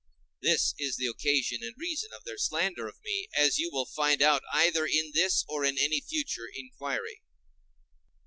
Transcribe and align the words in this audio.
—this 0.41 0.73
is 0.79 0.97
the 0.97 1.05
occasion 1.05 1.59
and 1.61 1.75
reason 1.77 2.09
of 2.11 2.23
their 2.23 2.35
slander 2.39 2.87
of 2.87 2.95
me, 3.03 3.27
as 3.37 3.59
you 3.59 3.69
will 3.71 3.85
find 3.85 4.19
out 4.19 4.41
either 4.51 4.83
in 4.87 5.11
this 5.13 5.45
or 5.47 5.63
in 5.63 5.77
any 5.77 6.01
future 6.01 6.49
inquiry. 6.55 7.21